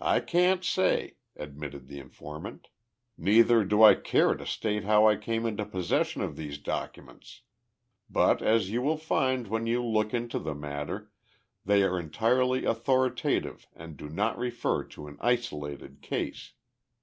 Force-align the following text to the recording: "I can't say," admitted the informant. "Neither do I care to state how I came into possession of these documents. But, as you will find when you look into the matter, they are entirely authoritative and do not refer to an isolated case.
"I 0.00 0.20
can't 0.20 0.64
say," 0.64 1.16
admitted 1.36 1.86
the 1.86 1.98
informant. 1.98 2.68
"Neither 3.18 3.62
do 3.62 3.82
I 3.82 3.94
care 3.94 4.34
to 4.34 4.46
state 4.46 4.84
how 4.84 5.06
I 5.06 5.16
came 5.16 5.44
into 5.44 5.66
possession 5.66 6.22
of 6.22 6.36
these 6.36 6.56
documents. 6.56 7.42
But, 8.08 8.40
as 8.40 8.70
you 8.70 8.80
will 8.80 8.96
find 8.96 9.48
when 9.48 9.66
you 9.66 9.84
look 9.84 10.14
into 10.14 10.38
the 10.38 10.54
matter, 10.54 11.10
they 11.62 11.82
are 11.82 12.00
entirely 12.00 12.64
authoritative 12.64 13.66
and 13.74 13.98
do 13.98 14.08
not 14.08 14.38
refer 14.38 14.82
to 14.84 15.08
an 15.08 15.18
isolated 15.20 16.00
case. 16.00 16.54